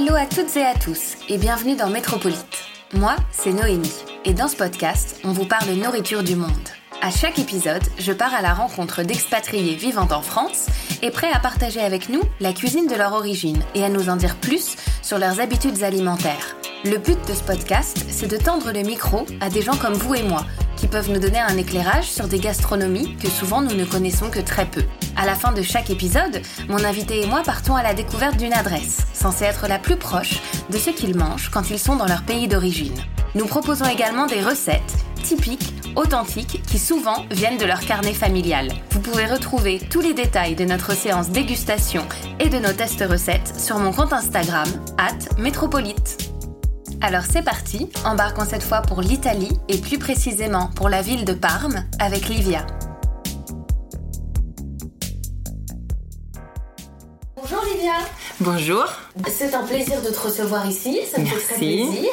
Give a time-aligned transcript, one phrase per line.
[0.00, 2.62] Hello à toutes et à tous et bienvenue dans Métropolite.
[2.94, 6.68] Moi, c'est Noémie et dans ce podcast, on vous parle nourriture du monde.
[7.02, 10.66] À chaque épisode, je pars à la rencontre d'expatriés vivant en France
[11.02, 14.14] et prêts à partager avec nous la cuisine de leur origine et à nous en
[14.14, 16.57] dire plus sur leurs habitudes alimentaires.
[16.84, 20.14] Le but de ce podcast, c'est de tendre le micro à des gens comme vous
[20.14, 20.44] et moi,
[20.76, 24.38] qui peuvent nous donner un éclairage sur des gastronomies que souvent nous ne connaissons que
[24.38, 24.84] très peu.
[25.16, 28.52] À la fin de chaque épisode, mon invité et moi partons à la découverte d'une
[28.52, 32.22] adresse, censée être la plus proche de ce qu'ils mangent quand ils sont dans leur
[32.22, 32.94] pays d'origine.
[33.34, 34.94] Nous proposons également des recettes
[35.24, 38.68] typiques, authentiques, qui souvent viennent de leur carnet familial.
[38.92, 42.06] Vous pouvez retrouver tous les détails de notre séance dégustation
[42.38, 46.27] et de nos tests recettes sur mon compte Instagram, at métropolite.
[47.00, 51.32] Alors c'est parti, embarquons cette fois pour l'Italie et plus précisément pour la ville de
[51.32, 52.66] Parme avec Livia.
[57.36, 57.94] Bonjour Livia
[58.40, 58.84] Bonjour.
[59.26, 61.86] C'est un plaisir de te recevoir ici, ça me fait très Merci.
[61.90, 62.10] plaisir.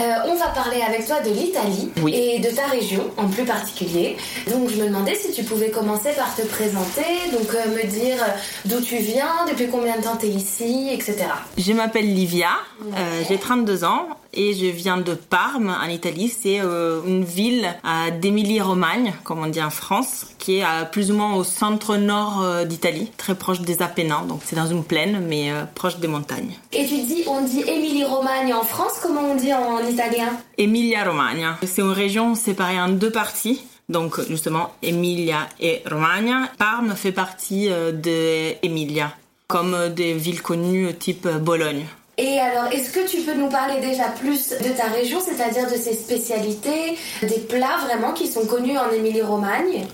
[0.00, 2.14] Euh, on va parler avec toi de l'Italie Oui.
[2.14, 4.16] et de ta région en plus particulier.
[4.50, 8.16] Donc je me demandais si tu pouvais commencer par te présenter, donc euh, me dire
[8.64, 11.26] d'où tu viens, depuis combien de temps tu es ici, etc.
[11.58, 12.50] Je m'appelle Livia,
[12.96, 16.28] euh, j'ai 32 ans et je viens de Parme en Italie.
[16.42, 21.10] C'est euh, une ville euh, d'Émilie-Romagne, comme on dit en France, qui est euh, plus
[21.10, 24.24] ou moins au centre-nord euh, d'Italie, très proche des Apennins.
[24.28, 26.45] Donc c'est dans une plaine, mais euh, proche des montagnes.
[26.72, 31.58] Et tu dis, on dit Émilie-Romagne en France, comment on dit en italien Emilia-Romagna.
[31.64, 33.62] C'est une région séparée en deux parties.
[33.88, 36.48] Donc justement, Emilia et Romagna.
[36.58, 39.12] Parme fait partie euh, de Emilia,
[39.46, 41.86] comme euh, des villes connues euh, type Bologne.
[42.18, 45.76] Et alors, est-ce que tu peux nous parler déjà plus de ta région, c'est-à-dire de
[45.76, 49.86] ses spécialités, des plats vraiment qui sont connus en Émilie-Romagne?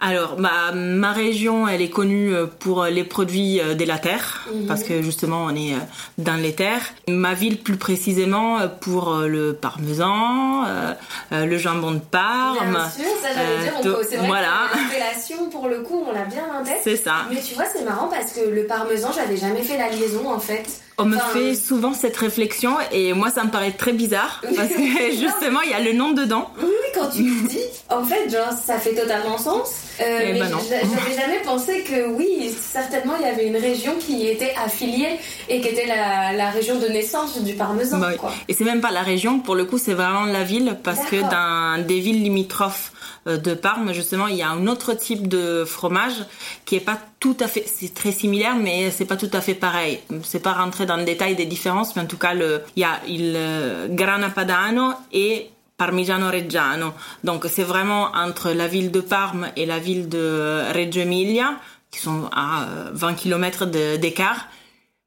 [0.00, 4.46] Alors, ma, ma région, elle est connue euh, pour les produits euh, de la terre,
[4.52, 4.66] Mhm.
[4.66, 5.78] parce que justement, on est euh,
[6.18, 6.84] dans les terres.
[7.08, 10.92] Ma ville, plus précisément, euh, pour euh, le parmesan, euh,
[11.32, 12.70] euh, le jambon de Parme.
[12.70, 14.68] Bien sûr, ça j'allais euh, dire, c'est vrai voilà.
[14.72, 16.80] que pour le coup, on l'a bien en tête.
[16.84, 17.26] C'est ça.
[17.32, 20.38] Mais tu vois, c'est marrant parce que le parmesan, j'avais jamais fait la liaison en
[20.38, 20.80] fait.
[21.00, 24.68] On me Enfin, fait souvent cette réflexion et moi, ça me paraît très bizarre, parce
[24.68, 26.50] que justement, il y a le nom dedans.
[26.58, 29.70] Oui, oui, quand tu le dis, en fait, genre, ça fait totalement sens.
[30.00, 33.56] Euh, Eh mais ben j'a- j'avais jamais pensé que oui, certainement, il y avait une
[33.56, 38.08] région qui était affiliée et qui était la, la région de naissance du parmesan, Bah
[38.12, 38.16] oui.
[38.16, 38.32] quoi.
[38.48, 41.16] Et c'est même pas la région, pour le coup, c'est vraiment la ville, parce que
[41.16, 42.97] dans des villes limitrophes euh,
[43.36, 46.24] de Parme, justement, il y a un autre type de fromage
[46.64, 49.54] qui est pas tout à fait, c'est très similaire, mais c'est pas tout à fait
[49.54, 50.00] pareil.
[50.22, 52.84] C'est pas rentrer dans le détail des différences, mais en tout cas, le, il y
[52.84, 56.92] a il euh, Grana Padano et Parmigiano Reggiano.
[57.24, 61.56] Donc c'est vraiment entre la ville de Parme et la ville de Reggio Emilia,
[61.90, 64.48] qui sont à euh, 20 km d'écart.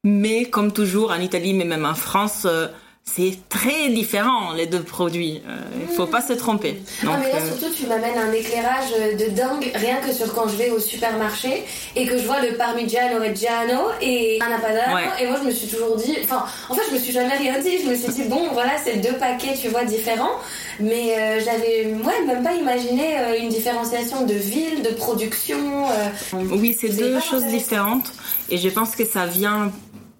[0.04, 2.66] Mais comme toujours en Italie, mais même en France, euh,
[3.04, 5.42] c'est très différent les deux produits.
[5.46, 5.56] Euh,
[5.90, 6.80] Il faut pas se tromper.
[7.02, 10.32] ah, Donc, mais là, euh, surtout, tu m'amènes un éclairage de dingue, rien que sur
[10.32, 11.64] quand je vais au supermarché
[11.96, 14.94] et que je vois le Parmigiano Reggiano et un Padano.
[14.94, 15.02] Ouais.
[15.20, 17.58] Et moi, je me suis toujours dit, enfin, en fait, je me suis jamais rien
[17.58, 17.78] dit.
[17.84, 20.38] Je me suis dit, bon, voilà, c'est deux paquets, tu vois, différents.
[20.80, 25.86] Mais euh, j'avais, ouais, même pas imaginé euh, une différenciation de ville, de production.
[25.90, 26.38] euh.
[26.52, 28.12] oui, c'est deux choses différentes.
[28.48, 29.70] Et je pense que ça vient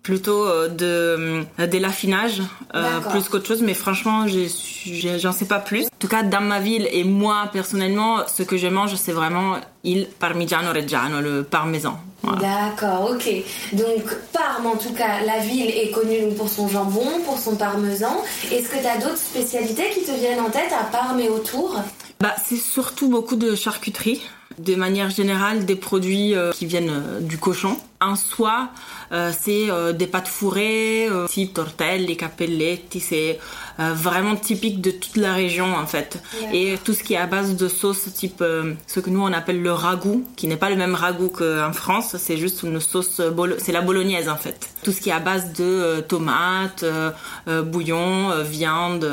[0.03, 2.43] plutôt euh, de, euh, de l'affinage
[2.75, 3.13] euh, D'accord.
[3.13, 3.63] plus qu'autre chose.
[3.63, 5.85] Mais franchement, j'en sais pas plus.
[5.85, 9.57] En tout cas, dans ma ville et moi personnellement, ce que je mange, c'est vraiment
[9.85, 11.99] il Parmigiano Reggiano, le parmesan.
[12.23, 12.41] Voilà.
[12.41, 13.29] D'accord, ok.
[13.73, 18.17] Donc Parme, en tout cas, la ville est connue pour son jambon, pour son parmesan.
[18.53, 21.81] Est-ce que tu as d'autres spécialités qui te viennent en tête à Parme et autour?
[22.21, 24.23] Bah, c'est surtout beaucoup de charcuterie.
[24.59, 27.77] de manière générale des produits qui viennent du cochon.
[28.03, 28.69] En soi,
[29.11, 33.39] c'est des pâtes fourrées, type tortelli, capelletti, c'est
[33.81, 36.19] euh, vraiment typique de toute la région en fait.
[36.53, 39.33] Et tout ce qui est à base de sauce type euh, ce que nous on
[39.33, 43.21] appelle le ragoût, qui n'est pas le même ragoût qu'en France, c'est juste une sauce,
[43.59, 44.69] c'est la bolognaise en fait.
[44.83, 46.85] Tout ce qui est à base de euh, tomates,
[47.47, 49.09] bouillon, viande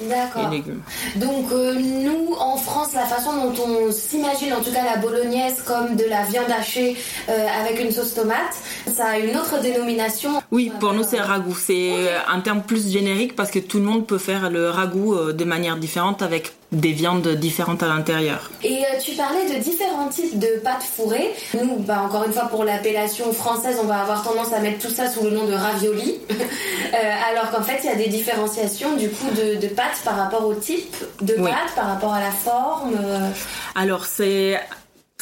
[0.00, 0.82] et légumes.
[1.16, 5.96] Donc nous en France, la façon dont on s'imagine en tout cas la bolognaise comme
[5.96, 6.96] de la viande hachée
[7.28, 8.54] avec une sauce tomate,
[8.92, 10.42] ça a une autre dénomination.
[10.50, 11.56] Oui, pour nous c'est ragoût.
[11.56, 11.92] C'est
[12.28, 15.44] un terme plus générique parce que tout le monde peut faire le ragoût euh, de
[15.44, 18.50] manière différente avec des viandes différentes à l'intérieur.
[18.62, 21.30] Et euh, tu parlais de différents types de pâtes fourrées.
[21.54, 24.92] Nous, bah, encore une fois, pour l'appellation française, on va avoir tendance à mettre tout
[24.92, 26.16] ça sous le nom de ravioli.
[26.88, 30.46] Euh, alors qu'en fait, il y a des différenciations du coup de, pâtes par rapport
[30.46, 32.96] au type de pâte, par rapport à la forme.
[33.74, 34.58] Alors, c'est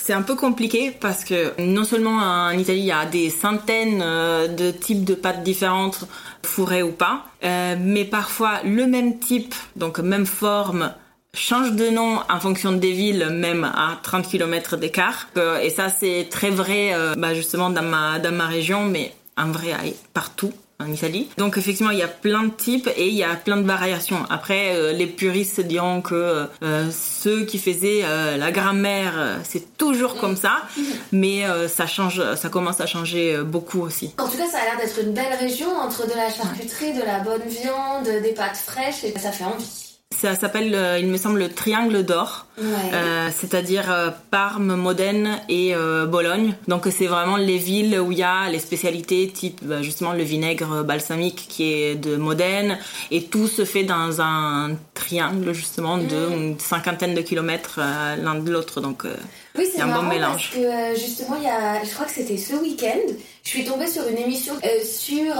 [0.01, 3.99] c'est un peu compliqué parce que non seulement en Italie il y a des centaines
[3.99, 6.07] de types de pâtes différentes
[6.47, 7.25] fourré ou pas.
[7.45, 10.93] Euh, mais parfois, le même type, donc même forme,
[11.35, 15.29] change de nom en fonction des villes, même à 30 km d'écart.
[15.37, 19.15] Euh, et ça, c'est très vrai, euh, bah, justement, dans ma, dans ma région, mais
[19.37, 19.75] en vrai,
[20.15, 21.29] partout en Italie.
[21.39, 24.19] Donc effectivement, il y a plein de types et il y a plein de variations.
[24.31, 30.17] Après, euh, les puristes diront que euh, ceux qui faisaient euh, la grammaire, c'est toujours
[30.17, 30.63] comme ça,
[31.13, 34.15] mais ça change, ça commence à changer beaucoup aussi.
[34.19, 37.03] En tout cas, ça a l'air d'être une belle région entre de la charcuterie, de
[37.03, 39.86] la bonne viande, des pâtes fraîches et ça fait envie.
[40.19, 45.75] Ça s'appelle, euh, il me semble, le triangle d'or, euh, c'est-à-dire euh, Parme, Modène et
[46.09, 46.55] Bologne.
[46.69, 50.23] Donc c'est vraiment les villes où il y a les spécialités type bah, justement le
[50.23, 52.79] vinaigre balsamique qui est de Modène
[53.11, 58.51] et tout se fait dans un triangle justement de une cinquantaine de kilomètres l'un de
[58.51, 58.81] l'autre.
[58.81, 59.05] Donc
[59.59, 60.51] oui, c'est un bon mélange.
[60.53, 63.13] Parce que justement, il y a, je crois que c'était ce week-end,
[63.47, 64.55] je suis tombée sur une émission
[64.85, 65.33] sur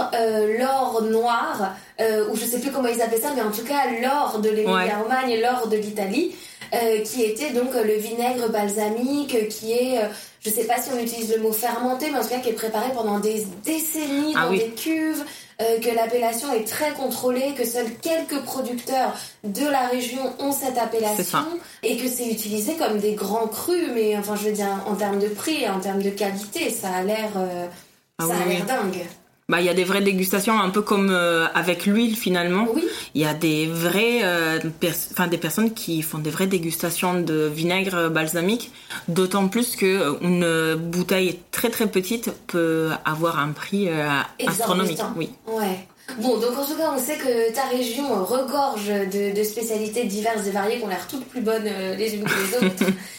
[0.57, 3.91] l'or noir euh, ou je sais plus comment ils appellent ça, mais en tout cas
[4.01, 6.33] l'or de l'Émilie-Romagne et l'or de l'Italie,
[6.73, 10.07] euh, qui était donc le vinaigre balsamique, qui est, euh,
[10.39, 12.53] je sais pas si on utilise le mot fermenté, mais en tout cas qui est
[12.53, 15.23] préparé pendant des décennies ah dans des cuves.
[15.59, 20.77] Euh, que l'appellation est très contrôlée, que seuls quelques producteurs de la région ont cette
[20.77, 21.39] appellation
[21.81, 25.17] et que c'est utilisé comme des grands crus, mais enfin je veux dire en termes
[25.17, 27.31] de prix, en termes de qualité, ça a l'air,
[28.19, 29.07] ah ça a l'air dingue
[29.49, 32.67] bah il y a des vraies dégustations un peu comme euh, avec l'huile finalement.
[32.73, 32.83] Oui.
[33.15, 34.59] Il y a des vrais euh,
[35.13, 38.73] enfin des personnes qui font des vraies dégustations de vinaigre balsamique,
[39.07, 43.87] d'autant plus que euh, une bouteille très très petite peut avoir un prix
[44.45, 44.99] astronomique.
[45.15, 45.29] Oui.
[45.47, 45.87] Ouais.
[46.19, 50.45] Bon, donc en tout cas, on sait que ta région regorge de, de spécialités diverses
[50.45, 52.91] et variées qui ont l'air toutes plus bonnes les unes que les autres.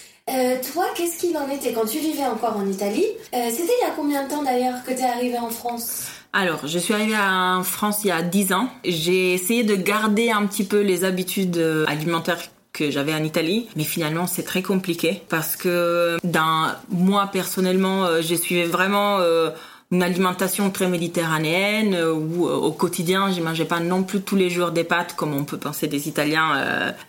[0.73, 3.95] toi, qu'est-ce qu'il en était quand tu vivais encore en Italie C'était il y a
[3.95, 7.63] combien de temps d'ailleurs que tu es arrivée en France alors, je suis arrivée en
[7.65, 8.69] France il y a 10 ans.
[8.85, 12.39] J'ai essayé de garder un petit peu les habitudes euh, alimentaires
[12.73, 18.21] que j'avais en Italie, mais finalement c'est très compliqué parce que dans moi personnellement, euh,
[18.21, 19.51] je suivais vraiment euh,
[19.91, 24.37] une alimentation très méditerranéenne euh, où euh, au quotidien je mangeais pas non plus tous
[24.37, 26.57] les jours des pâtes comme on peut penser des Italiens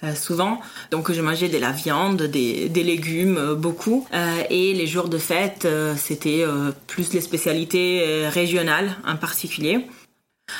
[0.04, 0.62] euh, souvent.
[0.92, 4.08] Donc je mangeais de la viande, des, des légumes, beaucoup.
[4.50, 5.68] et les jours de fête,
[5.98, 6.44] c'était
[6.88, 9.86] plus les spécialités régionales en particulier.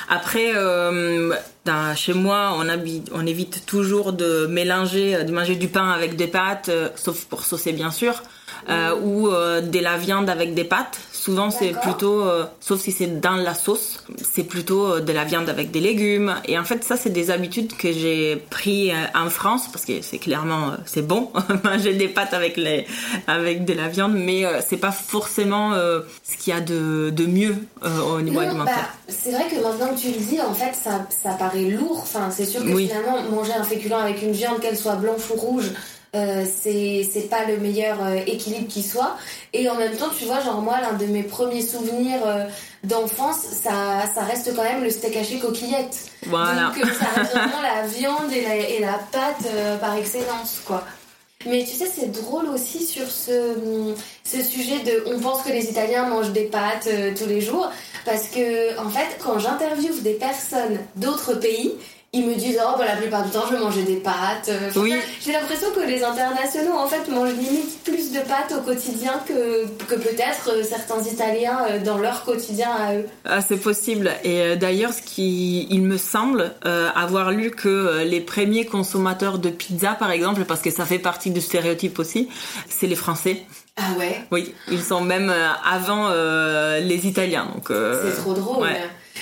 [0.08, 0.52] Après,
[1.64, 6.16] dans, chez moi, on, habite, on évite toujours de mélanger, de manger du pain avec
[6.16, 8.22] des pâtes, sauf pour saucer bien sûr,
[9.02, 11.00] ou de la viande avec des pâtes.
[11.20, 15.24] Souvent, c'est plutôt, euh, sauf si c'est dans la sauce, c'est plutôt euh, de la
[15.24, 16.34] viande avec des légumes.
[16.46, 20.00] Et en fait, ça, c'est des habitudes que j'ai pris euh, en France parce que
[20.00, 21.30] c'est clairement, c'est bon
[21.64, 22.86] manger des pâtes avec les,
[23.26, 27.56] avec de la viande, mais c'est pas forcément ce qu'il y a de, de mieux
[27.82, 28.74] au niveau alimentaire.
[29.06, 32.00] Bah, c'est vrai que maintenant que tu le dis, en fait, ça, ça paraît lourd.
[32.02, 35.38] Enfin, c'est sûr que finalement, manger un féculent avec une viande, qu'elle soit blanche ou
[35.38, 35.70] rouge,
[36.16, 39.16] euh, c'est pas le meilleur euh, équilibre qui soit.
[39.52, 42.44] Et en même temps, tu vois, genre moi, l'un de mes premiers souvenirs euh,
[42.82, 46.10] d'enfance, ça, ça reste quand même le steak haché coquillette.
[46.26, 46.72] Voilà.
[46.74, 49.46] Donc ça reste vraiment la viande et la, et la pâte
[49.80, 50.84] par excellence, quoi.
[51.46, 53.54] Mais tu sais, c'est drôle aussi sur ce,
[54.24, 57.70] ce sujet de on pense que les Italiens mangent des pâtes tous les jours.
[58.04, 61.74] Parce que, en fait, quand j'interviewe des personnes d'autres pays,
[62.12, 64.50] ils me disent oh bah la plupart du temps je vais manger des pâtes.
[64.76, 64.94] oui.
[65.20, 69.66] J'ai l'impression que les internationaux en fait mangent limite plus de pâtes au quotidien que,
[69.86, 73.06] que peut-être certains Italiens dans leur quotidien à eux.
[73.24, 74.10] Ah, c'est possible.
[74.24, 76.52] Et d'ailleurs, ce qui il me semble
[76.96, 81.30] avoir lu que les premiers consommateurs de pizza par exemple, parce que ça fait partie
[81.30, 82.28] du stéréotype aussi,
[82.68, 83.42] c'est les Français.
[83.76, 84.20] Ah ouais?
[84.32, 85.32] Oui, ils sont même
[85.64, 87.46] avant les Italiens.
[87.54, 88.66] Donc c'est trop drôle.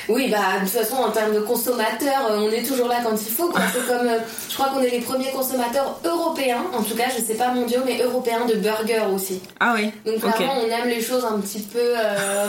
[0.08, 3.14] Oui, bah de toute façon, en termes de consommateurs, euh, on est toujours là quand
[3.14, 3.52] il faut.
[3.72, 7.22] C'est comme, euh, je crois qu'on est les premiers consommateurs européens, en tout cas, je
[7.22, 9.40] sais pas mondiaux, mais européens de burgers aussi.
[9.60, 9.92] Ah oui.
[10.04, 12.48] Donc vraiment, on aime les choses un petit peu, euh,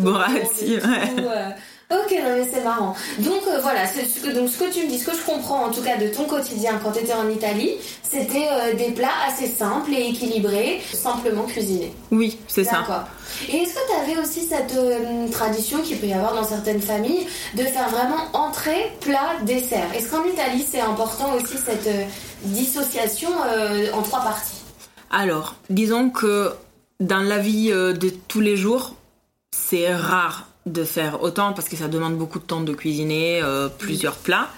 [0.00, 0.78] voilà, un petit
[1.16, 1.22] peu
[1.90, 2.94] Ok, non mais c'est marrant.
[3.18, 5.70] Donc euh, voilà, ce, donc ce que tu me dis, ce que je comprends en
[5.70, 7.72] tout cas de ton quotidien quand tu étais en Italie,
[8.04, 11.92] c'était euh, des plats assez simples et équilibrés, simplement cuisinés.
[12.12, 12.78] Oui, c'est ça.
[12.78, 13.08] D'accord.
[13.48, 16.80] Et est-ce que tu avais aussi cette euh, tradition qu'il peut y avoir dans certaines
[16.80, 19.92] familles de faire vraiment entrée, plat, dessert?
[19.92, 21.90] Est-ce qu'en Italie c'est important aussi cette
[22.44, 23.30] dissociation
[23.92, 24.62] en trois parties?
[25.10, 26.52] Alors, disons que
[27.00, 28.94] dans la vie de tous les jours,
[29.50, 33.68] c'est rare de faire autant parce que ça demande beaucoup de temps de cuisiner euh,
[33.68, 34.48] plusieurs plats.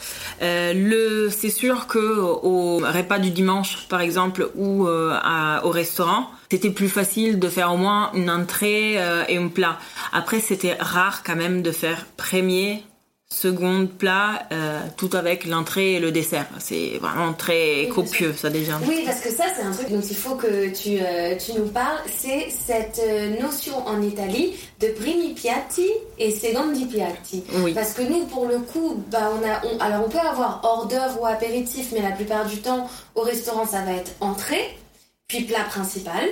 [0.42, 5.16] Euh, le, c'est sûr que au repas du dimanche, par exemple, ou euh,
[5.62, 8.94] au restaurant, c'était plus facile de faire au moins une entrée
[9.28, 9.78] et un plat.
[10.12, 12.84] Après, c'était rare quand même de faire premier,
[13.32, 16.46] seconde plat, euh, tout avec l'entrée et le dessert.
[16.58, 18.78] C'est vraiment très copieux, ça déjà.
[18.86, 21.66] Oui, parce que ça, c'est un truc dont il faut que tu, euh, tu nous
[21.66, 21.98] parles.
[22.06, 27.42] C'est cette euh, notion en Italie de primi piatti et secondi piatti.
[27.54, 27.72] Oui.
[27.72, 31.22] Parce que nous, pour le coup, bah, on a, alors on peut avoir hors d'œuvre
[31.22, 34.76] ou apéritif, mais la plupart du temps, au restaurant, ça va être entrée,
[35.26, 36.28] puis plat principal,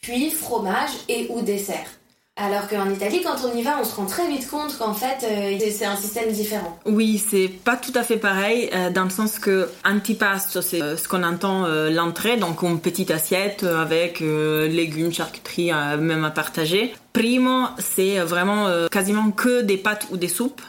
[0.00, 1.88] puis fromage et ou dessert.
[2.36, 5.24] Alors qu'en Italie, quand on y va, on se rend très vite compte qu'en fait,
[5.24, 6.76] euh, c'est un système différent.
[6.84, 10.96] Oui, c'est pas tout à fait pareil, euh, dans le sens que antipasto, c'est euh,
[10.96, 16.92] ce qu'on entend l'entrée, donc une petite assiette avec légumes, charcuterie, même à partager.
[17.12, 20.62] Primo, c'est vraiment quasiment que des pâtes ou des soupes.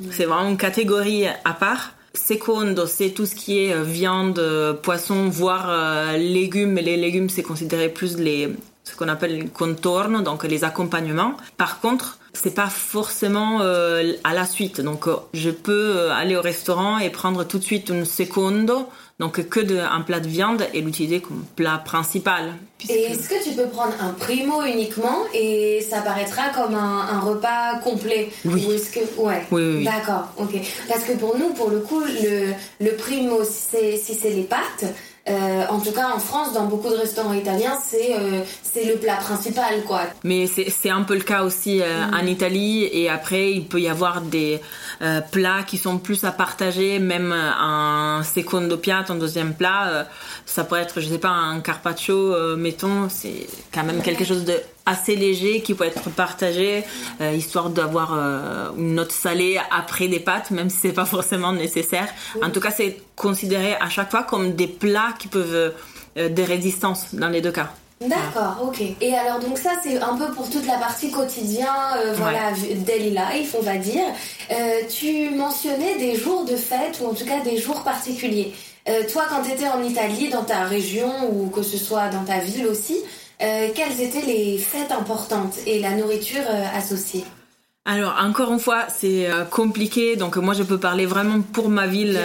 [0.00, 0.06] Mm.
[0.12, 1.92] C'est vraiment une catégorie à part.
[2.14, 4.42] Secondo, c'est tout ce qui est viande,
[4.82, 6.76] poisson, voire légumes.
[6.76, 8.50] Les légumes, c'est considéré plus les
[8.92, 11.34] ce qu'on appelle le contourne, donc les accompagnements.
[11.56, 14.80] Par contre, c'est pas forcément euh, à la suite.
[14.80, 18.86] Donc, euh, je peux euh, aller au restaurant et prendre tout de suite un secondo,
[19.18, 22.54] donc que de, un plat de viande et l'utiliser comme plat principal.
[22.88, 27.78] Et est-ce que tu peux prendre un primo uniquement et ça paraîtra comme un, repas
[27.82, 28.30] complet?
[28.44, 28.66] Oui.
[28.66, 29.46] Ou est-ce que ouais.
[29.50, 30.60] Oui, oui, D'accord, ok.
[30.88, 34.84] Parce que pour nous, pour le coup, le, le primo, si c'est les pâtes.
[35.28, 38.96] Euh, en tout cas, en France, dans beaucoup de restaurants italiens, c'est euh, c'est le
[38.96, 40.02] plat principal, quoi.
[40.24, 42.14] Mais c'est un peu le cas aussi euh, mm.
[42.14, 42.88] en Italie.
[42.92, 44.60] Et après, il peut y avoir des
[45.30, 50.06] plats qui sont plus à partager, même un secondo piatto, un deuxième plat.
[50.46, 53.08] ça pourrait être, je sais pas, un carpaccio, mettons.
[53.08, 54.54] C'est quand même quelque chose de
[54.86, 56.84] assez léger qui peut être partagé
[57.20, 61.52] euh, histoire d'avoir euh, une note salée après des pâtes même si c'est pas forcément
[61.52, 62.08] nécessaire
[62.42, 65.74] en tout cas c'est considéré à chaque fois comme des plats qui peuvent
[66.16, 67.70] euh, des résistances dans les deux cas
[68.00, 68.82] D'accord, ok.
[69.00, 71.72] Et alors donc ça c'est un peu pour toute la partie quotidien,
[72.16, 74.02] voilà, daily life on va dire.
[74.90, 78.52] tu mentionnais des jours de fête ou en tout cas des jours particuliers.
[79.12, 82.38] toi quand tu étais en Italie, dans ta région ou que ce soit dans ta
[82.38, 83.21] ville aussi, euh,
[83.74, 87.24] quelles étaient les fêtes importantes et la nourriture euh, associée
[87.84, 91.88] alors encore une fois, c'est euh, compliqué, donc moi je peux parler vraiment pour ma
[91.88, 92.16] ville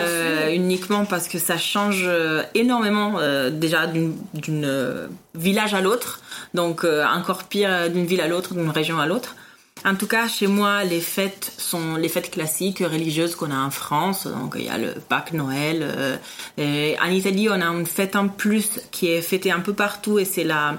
[0.51, 2.07] uniquement parce que ça change
[2.53, 3.15] énormément
[3.50, 6.21] déjà d'une village à l'autre,
[6.53, 9.36] donc encore pire d'une ville à l'autre, d'une région à l'autre.
[9.83, 13.71] En tout cas, chez moi, les fêtes sont les fêtes classiques religieuses qu'on a en
[13.71, 14.27] France.
[14.27, 16.19] Donc, il y a le Pâques, Noël.
[16.59, 20.25] en Italie, on a une fête en plus qui est fêtée un peu partout et
[20.25, 20.77] c'est la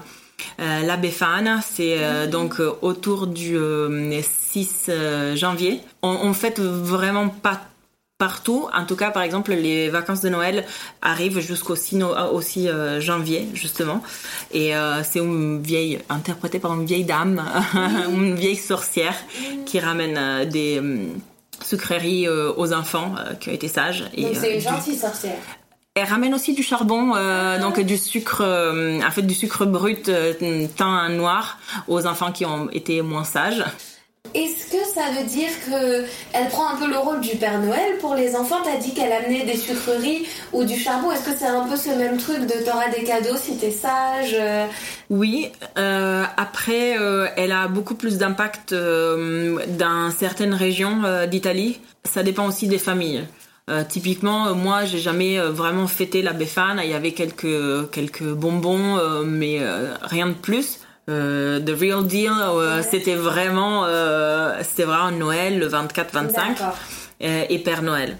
[0.59, 3.57] euh, la Befana, c'est euh, donc euh, autour du
[4.21, 4.91] 6
[5.35, 5.81] janvier.
[6.01, 7.61] On, on fête vraiment pas
[8.17, 8.67] partout.
[8.73, 10.65] En tout cas, par exemple, les vacances de Noël
[11.01, 11.99] arrivent jusqu'au 6,
[12.99, 14.03] janvier, justement.
[14.51, 17.41] Et c'est une vieille, interprétée par une vieille dame,
[18.09, 19.15] une vieille sorcière,
[19.65, 20.81] qui ramène des
[21.63, 24.03] sucreries aux enfants qui ont été sages.
[24.17, 25.37] Donc c'est une gentille sorcière.
[25.99, 27.59] Elle ramène aussi du charbon, euh, ah.
[27.59, 30.33] donc du sucre, euh, en fait du sucre brut euh,
[30.77, 33.65] teint noir aux enfants qui ont été moins sages.
[34.33, 37.97] Est-ce que ça veut dire que elle prend un peu le rôle du Père Noël
[37.99, 38.59] pour les enfants?
[38.63, 41.11] T'as dit qu'elle amenait des sucreries ou du charbon.
[41.11, 44.37] Est-ce que c'est un peu ce même truc de t'auras des cadeaux si t'es sage
[45.09, 45.51] Oui.
[45.75, 46.95] après,
[47.37, 51.79] elle a beaucoup plus d'impact dans certaines régions d'Italie.
[52.03, 53.25] Ça dépend aussi des familles.
[53.87, 56.85] Typiquement, moi, j'ai jamais vraiment fêté la Befana.
[56.85, 59.59] Il y avait quelques quelques bonbons, mais
[60.01, 60.79] rien de plus.
[61.07, 62.31] the real deal,
[62.89, 63.85] c'était vraiment,
[64.63, 66.57] c'était vraiment Noël, le 24-25
[67.21, 68.17] et Père Noël.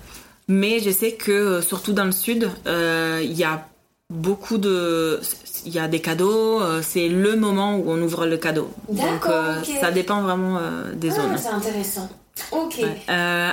[0.47, 3.65] Mais je sais que surtout dans le sud, il y a
[4.09, 5.21] beaucoup de
[5.65, 9.25] il y a des cadeaux euh, c'est le moment où on ouvre le cadeau donc
[9.27, 12.09] euh, ça dépend vraiment euh, des ah, zones c'est intéressant
[12.51, 12.79] Ok.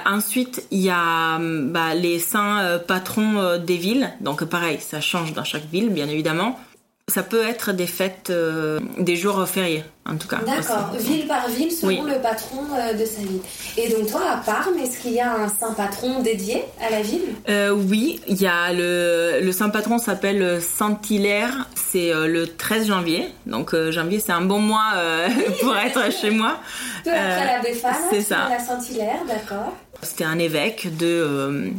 [0.06, 4.12] ensuite, il y a bah, les saints patrons des villes.
[4.20, 6.58] Donc pareil, ça change dans chaque ville, bien évidemment.
[7.08, 10.38] Ça peut être des fêtes, euh, des jours fériés, en tout cas.
[10.44, 13.38] D'accord, ville par ville, selon le patron euh, de sa ville.
[13.76, 17.02] Et donc toi, à Parme, est-ce qu'il y a un saint patron dédié à la
[17.02, 17.22] ville?
[17.48, 23.28] Euh, Oui, il y a le, le saint patron s'appelle Saint-Hilaire, c'est le 13 janvier.
[23.46, 24.94] Donc janvier, c'est un bon mois
[25.60, 26.56] pour être chez moi.
[27.04, 28.48] Peu après la Befana, c'est ça.
[28.50, 29.72] la Saint-Hilaire, d'accord.
[30.02, 31.70] C'était un évêque de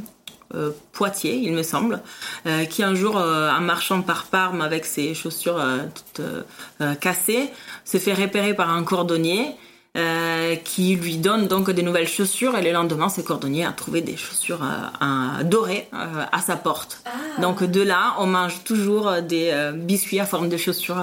[0.56, 2.02] euh, Poitiers, il me semble,
[2.46, 5.62] euh, qui un jour, euh, en marchant par Parme avec ses chaussures
[5.94, 6.22] toutes
[7.00, 7.50] cassées,
[7.86, 9.56] se fait repérer par un cordonnier
[10.64, 14.16] qui lui donne donc des nouvelles chaussures et le lendemain, ce cordonnier a trouvé des
[14.16, 14.60] chaussures
[15.44, 17.02] dorées à sa porte.
[17.06, 17.42] Ah.
[17.42, 21.02] Donc de là, on mange toujours des biscuits à forme de chaussures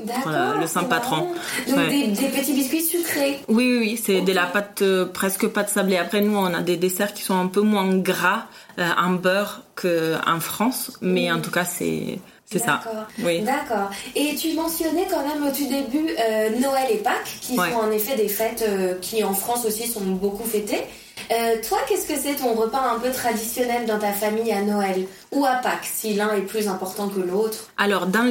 [0.00, 1.28] le saint patron.
[1.68, 3.40] Donc des, petits biscuits sucrés.
[3.48, 5.96] Oui, oui, oui c'est de la pâte, presque pâte sablée.
[5.96, 8.46] Après, nous, on a des desserts qui sont un peu moins gras
[8.78, 12.18] en euh, beurre qu'en France, mais en tout cas, c'est
[12.50, 12.80] c'est ça.
[13.18, 13.42] Oui.
[13.42, 13.90] D'accord.
[14.16, 17.90] Et tu mentionnais quand même au tout début euh, Noël et Pâques, qui sont en
[17.90, 20.82] effet des fêtes euh, qui en France aussi sont beaucoup fêtées.
[21.68, 25.44] toi, qu'est-ce que c'est ton repas un peu traditionnel dans ta famille à Noël ou
[25.44, 27.68] à Pâques, si l'un est plus important que l'autre?
[27.76, 28.30] Alors, dans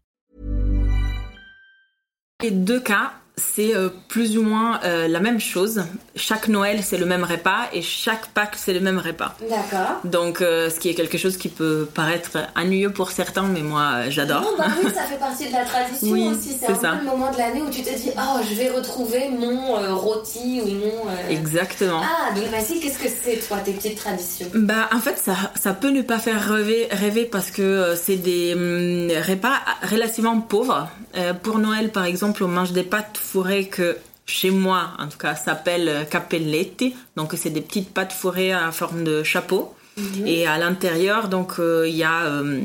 [2.41, 5.83] Les deux cas, c'est euh, plus ou moins euh, la même chose.
[6.15, 9.35] Chaque Noël, c'est le même repas et chaque Pâques, c'est le même repas.
[9.49, 9.99] D'accord.
[10.03, 14.09] Donc, euh, ce qui est quelque chose qui peut paraître ennuyeux pour certains, mais moi,
[14.09, 14.41] j'adore.
[14.41, 16.57] Non, bah oui, ça fait partie de la tradition aussi.
[16.59, 19.29] C'est un peu le moment de l'année où tu te dis, oh, je vais retrouver
[19.29, 21.29] mon rôti ou mon.
[21.29, 22.01] Exactement.
[22.03, 24.47] Ah, donc Mathilde, qu'est-ce que c'est, toi, tes petites traditions?
[24.53, 28.53] Bah, en fait, ça, ça peut ne pas faire rêver, rêver parce que c'est des
[28.53, 30.89] hum, repas relativement pauvres.
[31.43, 35.35] pour Noël, par exemple, on mange des pâtes fourrées que chez moi, en tout cas,
[35.35, 36.95] s'appelle capelletti.
[37.15, 39.73] Donc, c'est des petites pâtes fourrées en forme de chapeau.
[39.97, 40.27] Mhm.
[40.27, 42.25] Et à l'intérieur, donc, euh, il y a.
[42.25, 42.61] Euh,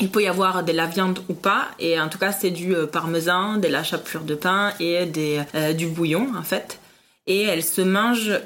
[0.00, 2.72] il peut y avoir de la viande ou pas, et en tout cas c'est du
[2.72, 5.42] euh, parmesan, de la chapelure de pain et des,
[5.76, 6.78] du bouillon en fait.
[7.26, 7.80] Et elles se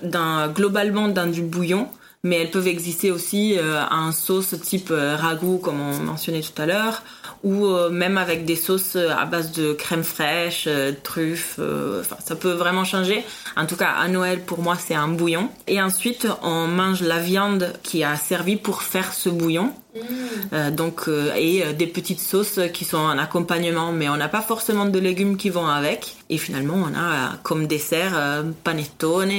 [0.03, 1.91] dans, globalement dans du bouillon,
[2.25, 3.57] mais elles peuvent exister aussi
[3.91, 7.03] en sauce type ragoût comme on mentionnait tout à l'heure,
[7.45, 11.59] ou euh, même avec des sauces euh, à base de crème fraîche, euh, truffes.
[12.01, 13.25] Enfin, ça peut vraiment changer.
[13.57, 15.49] En tout cas, à Noël, pour moi, c'est un bouillon.
[15.67, 19.73] Et ensuite, on mange la viande qui a servi pour faire ce bouillon.
[19.95, 20.71] Mm.
[20.71, 21.03] donc
[21.37, 25.37] et des petites sauces qui sont un accompagnement, mais on n'a pas forcément de légumes
[25.37, 26.17] qui vont avec.
[26.31, 29.31] Et finalement, on a comme dessert panettone,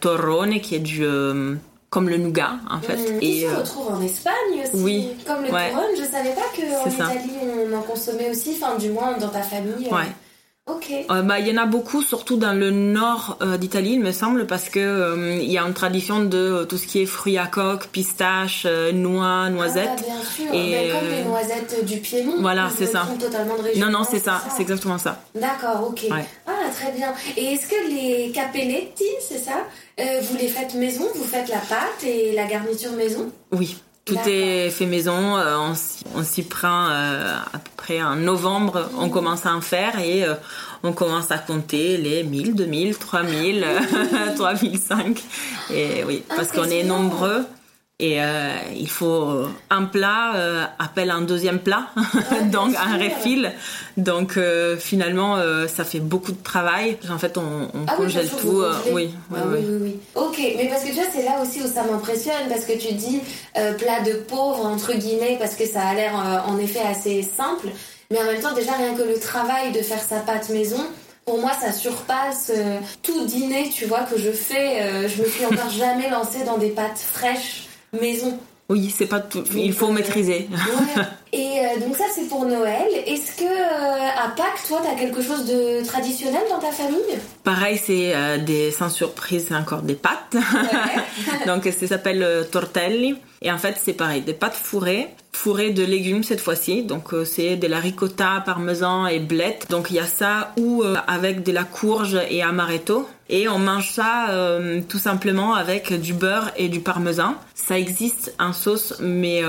[0.00, 1.06] torrone qui est du
[1.94, 2.96] comme le nougat en fait.
[2.96, 4.82] Mmh, et on retrouve en Espagne aussi.
[4.82, 5.16] Oui.
[5.24, 5.70] Comme le ouais.
[5.70, 9.42] couronne, je savais pas qu'en Italie on en consommait aussi, enfin du moins dans ta
[9.42, 9.88] famille.
[9.92, 10.10] Ouais.
[10.66, 10.90] Ok.
[11.10, 14.12] Euh, bah, il y en a beaucoup, surtout dans le nord euh, d'Italie, il me
[14.12, 17.36] semble, parce que euh, il y a une tradition de tout ce qui est fruits
[17.36, 19.90] à coque, pistaches, noix, noisettes.
[19.92, 20.54] Ah, bien sûr.
[20.54, 22.40] Et comme les noisettes du Piémont.
[22.40, 23.06] Voilà, c'est ça.
[23.20, 25.20] Totalement de non, non, c'est ça, c'est exactement ça.
[25.34, 26.06] D'accord, ok.
[26.46, 27.12] Ah, très bien.
[27.36, 29.66] Et est-ce que les capelletti, c'est ça
[29.98, 33.30] Vous les faites maison Vous faites la pâte et la garniture maison?
[33.52, 33.76] Oui.
[34.04, 35.56] Tout est fait maison, euh,
[36.14, 40.24] on, s'y prend euh, à peu près en novembre, on commence à en faire et
[40.24, 40.34] euh,
[40.82, 43.66] on commence à compter les 1000, 2000, 3000,
[44.36, 45.22] 3005.
[45.72, 47.46] Et oui, parce qu'on est nombreux.
[48.04, 51.86] Et euh, il faut un plat euh, appelle un deuxième plat,
[52.52, 53.50] donc un refill.
[53.96, 55.38] Donc euh, finalement,
[55.68, 56.98] ça fait beaucoup de travail.
[57.10, 58.62] En fait, on, on ah congèle tout.
[58.92, 61.84] Oui, oui, oui, oui, Ok, mais parce que tu vois, c'est là aussi où ça
[61.84, 63.22] m'impressionne, parce que tu dis
[63.54, 67.68] plat de pauvre, entre guillemets, parce que ça a l'air en effet assez simple.
[68.10, 70.84] Mais en même temps, déjà, rien que le travail de faire sa pâte maison,
[71.24, 74.82] Pour moi, ça surpasse euh, tout dîner, tu vois, que je fais.
[74.82, 77.63] Euh, je me suis encore jamais lancée dans des pâtes fraîches
[78.00, 78.38] maison.
[78.70, 79.44] Oui, c'est pas tout.
[79.54, 80.48] Il faut maîtriser.
[80.50, 81.02] Ouais.
[81.34, 82.86] Et donc ça, c'est pour Noël.
[83.06, 87.18] Est-ce que à Pâques, toi, t'as quelque chose de traditionnel dans ta famille?
[87.42, 90.34] Pareil, c'est des sans surprise, c'est encore des pâtes.
[90.34, 91.46] Ouais.
[91.46, 93.16] donc ça s'appelle tortelli.
[93.44, 96.82] Et en fait, c'est pareil, des pâtes fourrées, fourrées de légumes cette fois-ci.
[96.82, 99.66] Donc euh, c'est de la ricotta, parmesan et blette.
[99.68, 103.06] Donc il y a ça ou euh, avec de la courge et amaretto.
[103.30, 107.34] Et on mange ça euh, tout simplement avec du beurre et du parmesan.
[107.54, 109.40] Ça existe en sauce, mais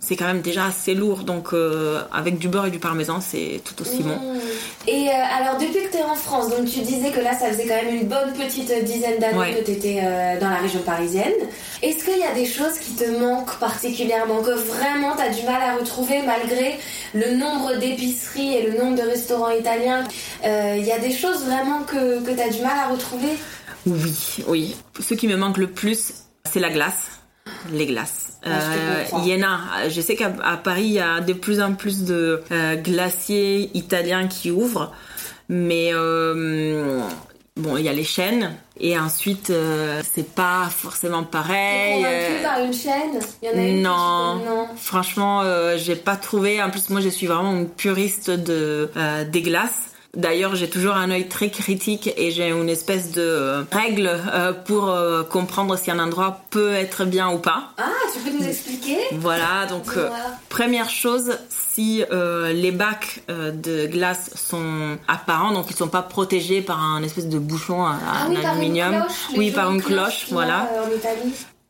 [0.00, 1.18] c'est quand même déjà assez lourd.
[1.24, 1.50] Donc
[2.10, 4.14] avec du beurre et du parmesan, c'est tout aussi bon.
[4.14, 4.88] Mmh.
[4.88, 7.66] Et alors depuis que tu es en France, donc tu disais que là ça faisait
[7.66, 10.00] quand même une bonne petite dizaine d'années que tu étais
[10.40, 11.34] dans la région parisienne.
[11.82, 15.44] Est-ce qu'il y a des choses qui te manquent particulièrement, que vraiment tu as du
[15.44, 16.78] mal à retrouver malgré
[17.12, 20.04] le nombre d'épiceries et le nombre de restaurants italiens?
[20.46, 23.02] Euh, Il y a des choses vraiment que, que tu as du mal à retrouver
[23.86, 24.14] Oui,
[24.46, 24.76] oui.
[25.00, 26.14] Ce qui me manque le plus,
[26.50, 27.10] c'est la glace.
[27.72, 28.38] Les glaces.
[28.46, 29.88] Euh, il y en a.
[29.88, 34.28] Je sais qu'à Paris, il y a de plus en plus de euh, glaciers italiens
[34.28, 34.92] qui ouvrent.
[35.48, 35.92] Mais
[37.56, 38.56] bon, il y a les chaînes.
[38.80, 42.04] Et ensuite, euh, c'est pas forcément pareil.
[42.42, 43.20] Par une chaîne?
[43.42, 44.36] Il y en a une non.
[44.44, 44.66] non.
[44.76, 46.62] Franchement, euh, j'ai pas trouvé.
[46.62, 49.91] En plus, moi, je suis vraiment une puriste de euh, des glaces.
[50.14, 54.10] D'ailleurs, j'ai toujours un œil très critique et j'ai une espèce de règle
[54.66, 54.94] pour
[55.30, 57.72] comprendre si un endroit peut être bien ou pas.
[57.78, 58.98] Ah, tu peux nous expliquer?
[59.12, 59.86] Voilà, donc
[60.50, 61.38] première chose,
[61.74, 66.82] si euh, les bacs euh, de glace sont apparents, donc ils sont pas protégés par
[66.82, 69.04] un espèce de bouchon à, ah aluminium,
[69.36, 70.68] oui, par une cloche, voilà.
[70.74, 70.98] Euh,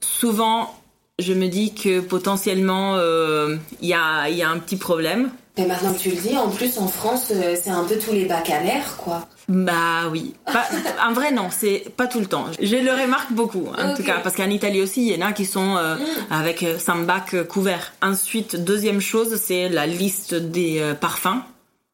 [0.00, 0.74] Souvent,
[1.18, 2.96] je me dis que potentiellement
[3.80, 5.30] il y a, y, a, un petit problème.
[5.58, 7.30] Et maintenant que tu le dis, en plus en France,
[7.62, 9.28] c'est un peu tous les bacs à l'air, quoi.
[9.48, 10.34] Bah oui.
[11.06, 12.46] en vrai, non, c'est pas tout le temps.
[12.60, 15.32] Je le remarque beaucoup, en tout cas, parce qu'en Italie aussi, il y en a
[15.32, 16.00] qui sont euh, mm.
[16.30, 17.92] avec 100 euh, bacs euh, couverts.
[18.00, 21.42] Ensuite, deuxième chose, c'est la liste des parfums.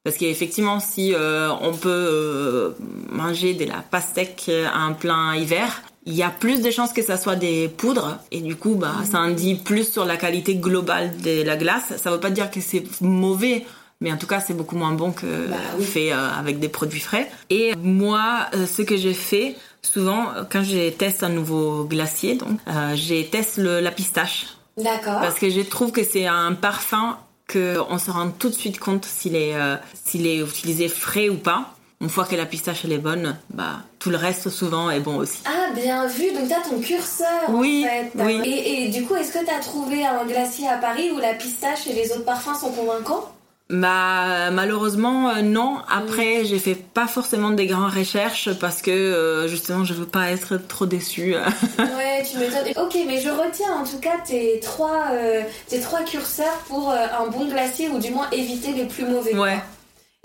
[0.04, 1.12] Parce qu'effectivement, si
[1.60, 2.74] on peut
[3.10, 7.18] manger de la pastèque en plein hiver, il y a plus de chances que ça
[7.18, 11.16] soit des poudres et du coup bah ça en dit plus sur la qualité globale
[11.18, 13.66] de la glace ça veut pas dire que c'est mauvais
[14.00, 17.00] mais en tout cas c'est beaucoup moins bon que bah fait euh, avec des produits
[17.00, 17.28] frais.
[17.50, 22.60] Et moi, euh, ce que j'ai fait souvent quand je teste un nouveau glacier, donc
[22.68, 24.46] euh, j'ai teste la pistache.
[24.76, 25.20] D'accord.
[25.20, 27.18] Parce que je trouve que c'est un parfum
[27.48, 29.56] que on se rend tout de suite compte s'il est
[30.04, 31.74] s'il est utilisé frais ou pas.
[32.00, 35.16] Une fois que la pistache elle est bonne, bah tout le reste souvent est bon
[35.16, 35.42] aussi.
[35.46, 38.10] Ah bien vu, donc t'as ton curseur oui, en fait.
[38.14, 38.40] Oui.
[38.44, 41.88] Et, et du coup, est-ce que t'as trouvé un glacier à Paris où la pistache
[41.88, 43.32] et les autres parfums sont convaincants?
[43.70, 45.76] Bah malheureusement euh, non.
[45.90, 50.30] Après j'ai fait pas forcément des grandes recherches parce que euh, justement je veux pas
[50.30, 51.34] être trop déçue.
[51.78, 52.82] ouais, tu m'étonnes.
[52.82, 57.26] Ok, mais je retiens en tout cas tes trois euh, tes trois curseurs pour un
[57.26, 59.36] bon glacier ou du moins éviter les plus mauvais.
[59.36, 59.58] Ouais.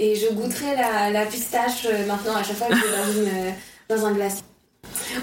[0.03, 3.53] Et je goûterai la, la pistache maintenant à chaque fois que je vais
[3.89, 4.43] dans, dans un glacier.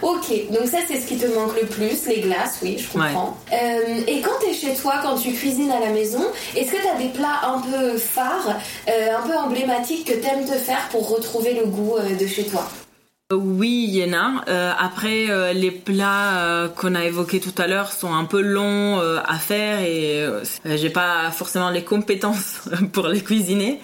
[0.03, 3.37] Ok, donc ça c'est ce qui te manque le plus, les glaces, oui, je comprends.
[3.53, 6.23] Euh, et quand tu es chez toi, quand tu cuisines à la maison,
[6.57, 10.27] est-ce que tu as des plats un peu phares, euh, un peu emblématiques que tu
[10.27, 12.69] aimes te faire pour retrouver le goût euh, de chez toi?
[13.33, 14.75] Oui, il y en a.
[14.77, 19.79] après, les plats qu'on a évoqués tout à l'heure sont un peu longs à faire
[19.83, 20.27] et
[20.65, 22.63] j'ai pas forcément les compétences
[22.93, 23.81] pour les cuisiner.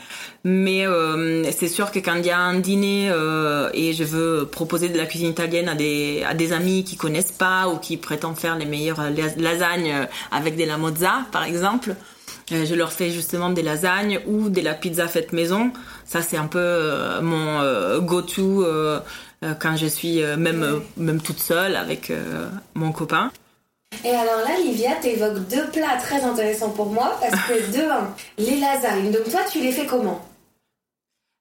[0.48, 4.46] Mais euh, c'est sûr que quand il y a un dîner euh, et je veux
[4.46, 7.96] proposer de la cuisine italienne à des, à des amis qui connaissent pas ou qui
[7.96, 9.02] prétendent faire les meilleures
[9.38, 11.96] lasagnes avec des la mozza, par exemple,
[12.52, 15.72] euh, je leur fais justement des lasagnes ou de la pizza faite maison.
[16.04, 18.64] Ça, c'est un peu mon go-to
[19.58, 22.12] quand je suis même, même toute seule avec
[22.74, 23.32] mon copain.
[24.04, 28.14] Et alors là, Livia, t'évoques deux plats très intéressants pour moi parce que de un,
[28.38, 29.10] les lasagnes.
[29.10, 30.24] Donc toi, tu les fais comment?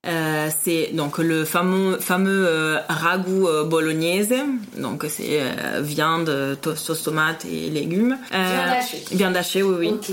[0.08, 4.34] Euh, c'est donc le fameux fameux euh, ragoût euh, bolognaise.
[4.78, 5.42] Donc c'est
[5.82, 8.18] viande, sauce tomate et légumes.
[8.32, 9.04] viande hachée.
[9.12, 9.90] Viande hachée, oui, oui.
[9.90, 10.10] Ok.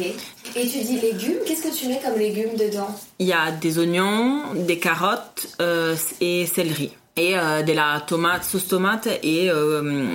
[0.54, 2.88] Et tu dis légumes, qu'est-ce que tu mets comme légumes dedans?
[3.18, 5.56] Il y a des oignons, des carottes
[6.20, 9.50] et céleri et de la tomate, sauce tomate et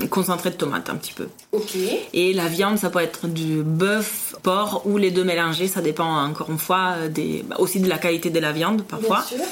[0.09, 1.27] concentré de tomate un petit peu.
[1.51, 1.75] Ok.
[2.13, 6.23] Et la viande, ça peut être du bœuf, porc ou les deux mélangés, ça dépend
[6.23, 9.23] encore une fois des, bah, aussi de la qualité de la viande parfois.
[9.29, 9.45] Bien sûr.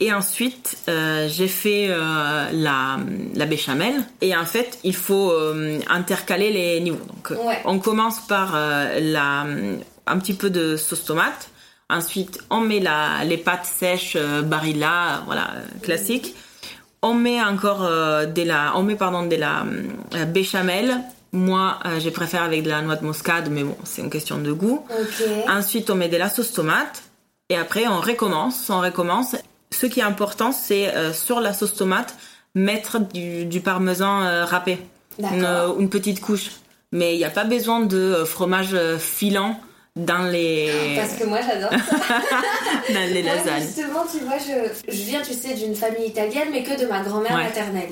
[0.00, 2.98] Et ensuite, euh, j'ai fait euh, la,
[3.34, 3.94] la béchamel.
[4.20, 6.98] Et en fait, il faut euh, intercaler les niveaux.
[7.06, 9.46] Donc, on commence par la,
[10.06, 11.50] un petit peu de sauce tomate.
[11.88, 16.36] Ensuite, on met la, les pâtes sèches euh, Barilla, voilà, classique.
[17.02, 19.64] On met encore euh, de la, on met pardon de la
[20.14, 21.00] euh, béchamel.
[21.32, 24.38] Moi, euh, je préfère avec de la noix de muscade, mais bon, c'est une question
[24.38, 24.84] de goût.
[24.90, 25.26] Ok.
[25.48, 27.02] Ensuite, on met de la sauce tomate.
[27.48, 29.36] Et après, on recommence, on recommence.
[29.70, 32.14] Ce qui est important, c'est euh, sur la sauce tomate,
[32.54, 34.78] mettre du, du parmesan euh, râpé.
[35.18, 35.46] Une,
[35.78, 36.50] une petite couche.
[36.92, 39.60] Mais il n'y a pas besoin de fromage filant
[39.96, 41.76] dans les, Parce que moi j'adore ça.
[42.92, 43.62] dans les Moi, lasagnes.
[43.62, 47.00] justement, tu vois, je, je viens, tu sais, d'une famille italienne, mais que de ma
[47.00, 47.44] grand-mère Ouais.
[47.44, 47.90] maternelle.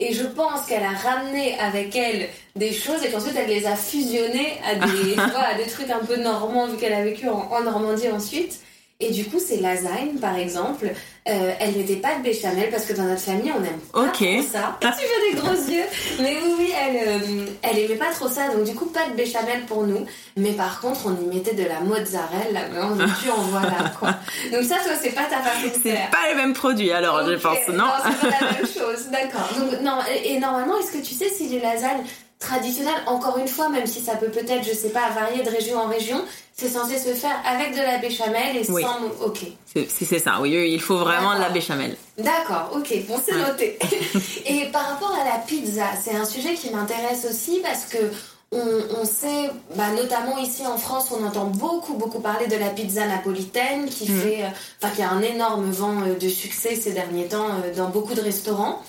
[0.00, 3.76] Et je pense qu'elle a ramené avec elle des choses et qu'ensuite elle les a
[3.76, 7.28] fusionnées à des, tu vois, à des trucs un peu normands, vu qu'elle a vécu
[7.28, 8.58] en, en Normandie ensuite.
[9.00, 10.86] Et du coup, ces lasagnes, par exemple,
[11.28, 14.24] euh, elles mettaient pas de béchamel parce que dans notre famille, on aime pas trop
[14.42, 14.78] ça.
[14.80, 15.84] Tu fais des gros yeux.
[16.20, 18.48] Mais oui, oui, elle, euh, elle aimait pas trop ça.
[18.48, 20.06] Donc, du coup, pas de béchamel pour nous.
[20.36, 22.60] Mais par contre, on y mettait de la mozzarella.
[22.72, 24.10] Mais on tu en voilà, quoi.
[24.52, 27.34] Donc, ça, toi, c'est pas ta façon de C'est pas les mêmes produits alors, je
[27.34, 27.84] Ok, pense, non
[28.20, 29.48] c'est pas la même chose, d'accord.
[29.58, 32.04] Donc, non, et, et normalement, est-ce que tu sais si les lasagnes
[32.44, 35.78] traditionnelles, encore une fois, même si ça peut peut-être, je sais pas, varier de région
[35.78, 36.22] en région,
[36.56, 38.82] c'est censé se faire avec de la béchamel et Oui.
[38.82, 39.24] sans.
[39.26, 39.40] Ok.
[39.72, 41.52] C'est c'est ça, oui, il faut vraiment de la D'accord.
[41.54, 41.96] béchamel.
[42.18, 43.42] D'accord, ok, bon c'est Ouais.
[43.42, 43.78] noté.
[44.46, 47.98] Et par rapport à la pizza, c'est un sujet qui m'intéresse aussi parce que
[48.52, 52.68] on, on sait, bah, notamment ici en France, on entend beaucoup beaucoup parler de la
[52.68, 54.20] pizza napolitaine qui Mhm.
[54.20, 54.48] fait, euh,
[54.80, 58.14] enfin qui a un énorme vent euh, de succès ces derniers temps euh, dans beaucoup
[58.14, 58.80] de restaurants.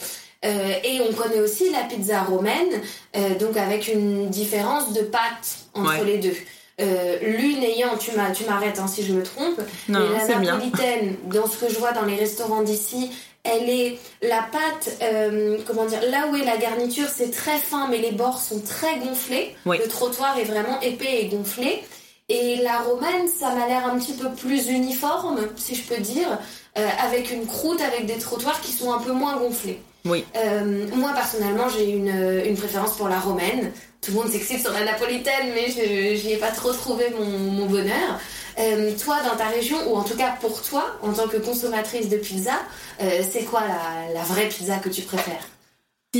[0.43, 2.81] Euh, et on connaît aussi la pizza romaine,
[3.15, 6.05] euh, donc avec une différence de pâte entre Ouais.
[6.05, 6.35] les deux.
[6.81, 10.51] Euh, L'une ayant, tu m'arrêtes hein, si je me trompe, Non, mais la bien.
[10.53, 13.11] napolitaine, dans ce que je vois dans les restaurants d'ici,
[13.43, 17.87] elle est la pâte, euh, comment dire, là où est la garniture, c'est très fin,
[17.89, 19.55] mais les bords sont très gonflés.
[19.65, 19.77] Oui.
[19.77, 21.81] Le trottoir est vraiment épais et gonflé.
[22.27, 26.39] Et la romaine, ça m'a l'air un petit peu plus uniforme, si je peux dire,
[26.77, 29.79] euh, avec une croûte, avec des trottoirs qui sont un peu moins gonflés.
[30.05, 30.23] Oui.
[30.35, 33.71] Euh, moi, personnellement, j'ai une, une préférence pour la romaine.
[34.01, 37.25] Tout le monde s'excite sur la napolitaine, mais je n'y ai pas trop trouvé mon,
[37.27, 38.19] mon bonheur.
[38.59, 42.07] Euh, toi, dans ta région, ou en tout cas pour toi, en tant que consommatrice
[42.07, 42.53] de pizza,
[43.01, 45.45] euh, c'est quoi la, la vraie pizza que tu préfères?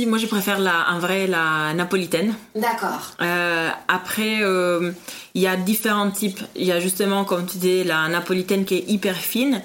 [0.06, 2.34] Moi je préfère la, en vrai la napolitaine.
[2.54, 3.14] D'accord.
[3.22, 4.92] Euh, après, euh,
[5.32, 6.40] il y a différents types.
[6.54, 9.62] Il y a justement, comme tu dis, la napolitaine qui est hyper fine.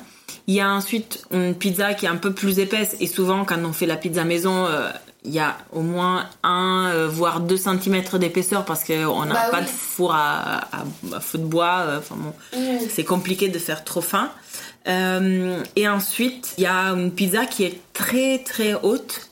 [0.51, 2.97] Il y a ensuite une pizza qui est un peu plus épaisse.
[2.99, 4.89] Et souvent, quand on fait la pizza maison, euh,
[5.23, 9.59] il y a au moins 1 voire 2 cm d'épaisseur parce qu'on n'a Bah pas
[9.59, 9.63] oui.
[9.63, 10.83] de four à, à-
[11.15, 11.77] à feu de bois.
[11.87, 12.33] euh, Enfin bon,
[12.89, 14.29] c'est compliqué de faire trop fin.
[14.89, 19.29] Euh, et ensuite, il y a une pizza qui est très très haute.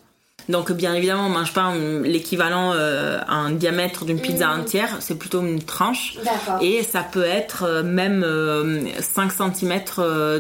[0.50, 1.72] Donc bien évidemment, on mange pas
[2.04, 4.62] l'équivalent euh, en diamètre d'une pizza Mhm.
[4.62, 6.16] entière, c'est plutôt une tranche.
[6.62, 9.80] Et ça peut être euh, même euh, 5 cm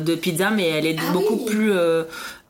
[0.03, 1.45] de pizza, mais elle est Ah beaucoup oui.
[1.45, 2.03] plus euh,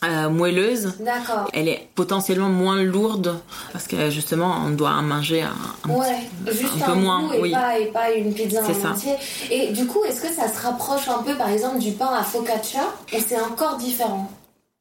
[0.05, 0.93] euh, moelleuse.
[1.01, 1.49] D'accord.
[1.53, 3.37] Elle est potentiellement moins lourde
[3.73, 5.51] parce que justement, on doit en manger un,
[5.83, 6.05] un Ouais,
[6.45, 7.33] petit- juste un un, peu moins.
[7.33, 7.51] et, Oui.
[7.51, 8.91] pas, et pas une pizza en ça.
[8.91, 9.15] entier.
[9.51, 12.23] Et du coup, est-ce que ça se rapproche un peu, par exemple, du pain à
[12.23, 14.31] focaccia ou c'est encore différent?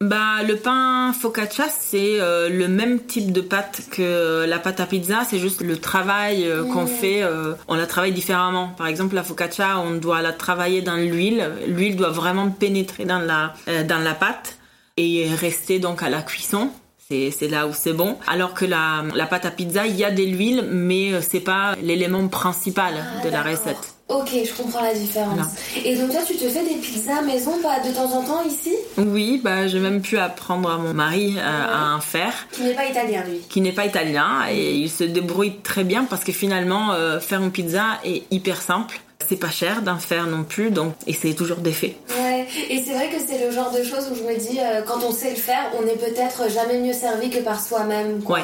[0.01, 4.87] Bah, le pain focaccia, c'est euh, le même type de pâte que la pâte à
[4.87, 8.69] pizza, c'est juste le travail euh, qu'on fait, euh, on la travaille différemment.
[8.79, 11.51] Par exemple, la focaccia, on doit la travailler dans l'huile.
[11.67, 14.59] L'huile doit vraiment pénétrer dans la, euh, dans la pâte
[14.97, 16.71] et rester donc à la cuisson.
[17.09, 18.19] C'est c'est là où c'est bon.
[18.29, 21.75] Alors que la, la pâte à pizza, il y a de l'huile, mais c'est pas
[21.83, 23.98] l'élément principal Ah, de la recette.
[24.09, 25.35] Ok, je comprends la différence.
[25.35, 25.51] Voilà.
[25.85, 28.75] Et donc toi, tu te fais des pizzas maison pas de temps en temps ici?
[28.97, 32.33] Oui, bah, j'ai même pu apprendre à mon mari euh, à en faire.
[32.53, 33.41] Qui n'est pas italien, lui.
[33.51, 37.43] qui n'est pas italien et il se débrouille très bien parce que finalement euh, faire
[37.43, 38.99] une pizza est hyper simple.
[39.29, 41.97] C'est pas cher d'en faire non plus donc et c'est toujours des faits.
[42.19, 44.81] Ouais, et c'est vrai que c'est le genre de choses où je me dis, euh,
[44.87, 48.23] quand on sait le faire, on est peut-être jamais mieux servi que par soi-même.
[48.27, 48.41] Ouais.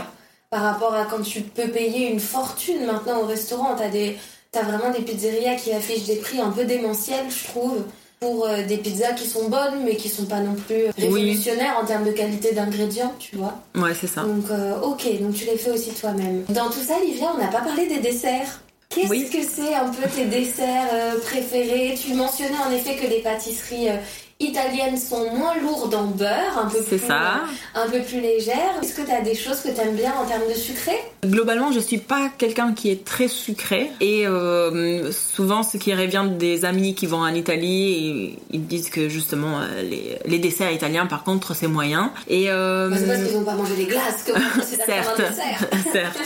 [0.51, 4.19] Par rapport à quand tu peux payer une fortune maintenant au restaurant, t'as des,
[4.55, 7.83] t'as vraiment des pizzerias qui affichent des prix un peu démentiels, je trouve,
[8.21, 11.85] pour euh, des pizzas qui sont bonnes mais qui sont pas non plus révolutionnaires en
[11.85, 13.55] termes de qualité d'ingrédients, tu vois.
[13.75, 14.23] Ouais, c'est ça.
[14.23, 16.45] Donc, euh, ok, donc tu les fais aussi toi-même.
[16.49, 18.61] Dans tout ça, Livia, on n'a pas parlé des desserts.
[18.89, 19.29] Qu'est-ce Oui.
[19.29, 21.99] que c'est un peu tes desserts euh, préférés?
[22.01, 23.97] Tu mentionnais en effet que les pâtisseries euh,
[24.41, 27.37] italiennes sont moins lourdes en beurre, un peu plus, ça.
[27.77, 28.75] euh, un peu plus légères.
[28.83, 30.93] Est-ce que tu as des choses que tu aimes bien en termes de sucré?
[31.25, 36.27] Globalement, je suis pas quelqu'un qui est très sucré et euh, souvent ce qui revient
[36.39, 41.07] des amis qui vont en Italie, ils disent que justement euh, les, les desserts italiens
[41.07, 44.25] par contre c'est moyen et euh, Bah, C'est parce qu'ils n'ont pas mangé des glaces
[44.27, 45.23] que certes,
[45.93, 46.21] certes.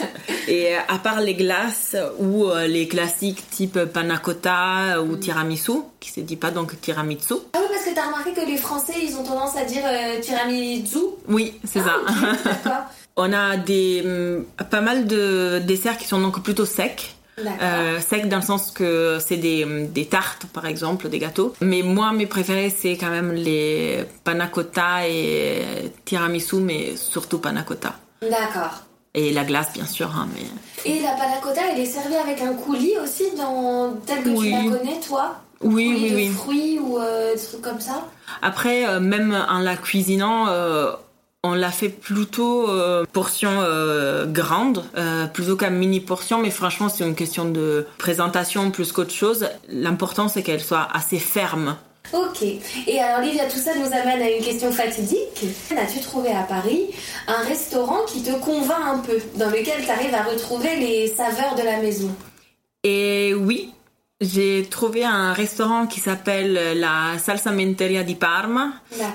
[0.49, 6.21] Et à part les glaces ou les classiques type panna cotta ou tiramisu, qui se
[6.21, 7.35] dit pas donc tiramisu.
[7.53, 9.83] Ah oui, parce que tu as remarqué que les Français, ils ont tendance à dire
[10.21, 10.99] tiramisu?
[11.29, 11.97] Oui, c'est ça.
[12.07, 12.13] Ah,
[12.45, 12.85] d'accord.
[13.17, 17.17] On a des, hum, pas mal de desserts qui sont donc plutôt secs.
[17.63, 21.53] Euh, secs dans le sens que c'est des, hum, des, tartes par exemple, des gâteaux.
[21.61, 27.63] Mais moi mes préférés c'est quand même les panna cotta et tiramisu, mais surtout panna
[27.63, 27.95] cotta.
[28.23, 28.85] D'accord.
[29.15, 30.11] Et la glace bien sûr.
[30.17, 30.91] Hein, mais...
[30.91, 34.51] Et la panna cotta elle est servie avec un coulis aussi dans tel que tu
[34.51, 35.41] la connais toi?
[35.63, 36.29] Oui, oui, de oui.
[36.29, 38.07] fruits ou euh, des trucs comme ça
[38.43, 40.93] Après, euh, même en la cuisinant, euh,
[41.43, 42.69] on l'a fait plutôt
[43.13, 43.63] portion
[44.27, 44.85] grande,
[45.33, 49.49] plutôt qu'à mini portion, mais franchement c'est une question de présentation plus qu'autre chose.
[49.69, 51.77] L'important c'est qu'elle soit assez ferme.
[52.13, 52.43] Ok.
[52.87, 55.45] Et alors Livia, tout ça nous amène à une question fatidique.
[55.71, 56.87] As-tu trouvé à Paris
[57.29, 61.55] un restaurant qui te convainc un peu, dans lequel tu arrives à retrouver les saveurs
[61.55, 62.11] de la maison?
[62.83, 63.73] Et oui,
[64.21, 68.73] j'ai trouvé un restaurant qui s'appelle la Salsa Menteria di Parma,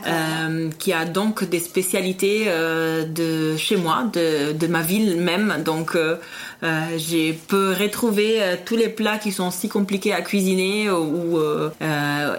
[0.08, 5.62] euh, qui a donc des spécialités euh, de chez moi, de, de ma ville même.
[5.66, 6.16] Donc, euh,
[6.63, 11.38] euh j'ai peux retrouver euh, tous les plats qui sont si compliqués à cuisiner ou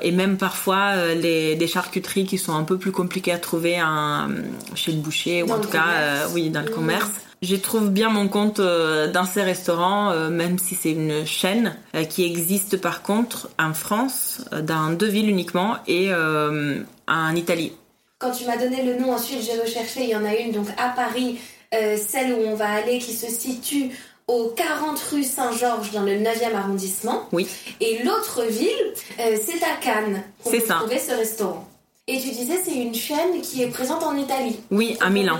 [0.00, 4.30] et même parfois les des charcuteries qui sont un peu plus compliquées à trouver un,
[4.74, 6.74] chez le boucher ou en tout cas, oui, dans le mmh.
[6.74, 7.10] commerce.
[7.44, 11.76] Je trouve bien mon compte euh, dans ces restaurants, euh, même si c'est une chaîne
[11.94, 17.72] euh, qui existe par contre en France, dans deux villes uniquement, et en Italie.
[18.18, 20.68] Quand tu m'as donné le nom, ensuite j'ai recherché, il y en a une donc
[20.78, 21.38] à Paris,
[21.70, 23.90] celle où on va aller, qui se situe
[24.26, 27.28] au 40 rue Saint-Georges dans le 9e arrondissement.
[27.32, 27.46] Oui.
[27.80, 30.22] Et l'autre ville, c'est à Cannes.
[30.44, 30.76] C'est ça.
[30.76, 31.68] trouver ce restaurant.
[32.06, 34.60] Et tu disais c'est une chaîne qui est présente en Italie.
[34.70, 35.38] Oui, à Milan.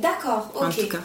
[0.00, 0.62] D'accord, ok.
[0.62, 0.98] En tout cas.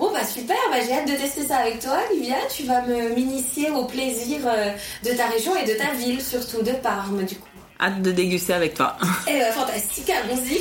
[0.00, 2.36] Bon bah super, bah, j'ai hâte de tester ça avec toi, Livia.
[2.48, 4.70] Tu vas me m'initier au plaisir euh,
[5.04, 7.46] de ta région et de ta ville, surtout de Parme du coup.
[7.78, 8.96] Hâte de déguster avec toi.
[9.28, 10.58] Eh bah fantastique, allons-y.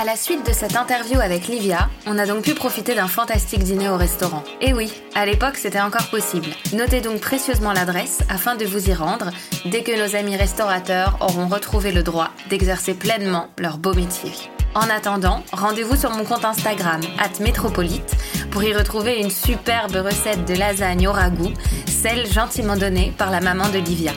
[0.00, 3.62] À la suite de cette interview avec Livia, on a donc pu profiter d'un fantastique
[3.62, 4.42] dîner au restaurant.
[4.62, 6.48] Et oui, à l'époque c'était encore possible.
[6.72, 9.30] Notez donc précieusement l'adresse afin de vous y rendre
[9.66, 14.32] dès que nos amis restaurateurs auront retrouvé le droit d'exercer pleinement leur beau métier.
[14.74, 17.02] En attendant, rendez-vous sur mon compte Instagram,
[17.38, 18.16] métropolite,
[18.50, 21.52] pour y retrouver une superbe recette de lasagne au ragoût,
[21.86, 24.12] celle gentiment donnée par la maman de Livia.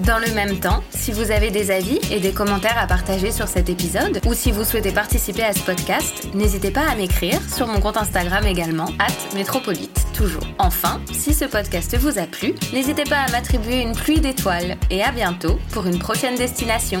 [0.00, 3.48] Dans le même temps, si vous avez des avis et des commentaires à partager sur
[3.48, 7.66] cet épisode, ou si vous souhaitez participer à ce podcast, n'hésitez pas à m'écrire sur
[7.66, 8.90] mon compte Instagram également,
[9.34, 10.46] métropolite, toujours.
[10.58, 15.02] Enfin, si ce podcast vous a plu, n'hésitez pas à m'attribuer une pluie d'étoiles, et
[15.02, 17.00] à bientôt pour une prochaine destination.